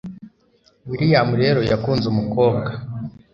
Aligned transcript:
william 0.89 1.27
rero 1.43 1.59
yakunze 1.71 2.05
umukobwa 2.09 2.69